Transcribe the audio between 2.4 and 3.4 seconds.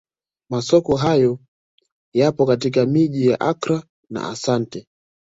katika miji ya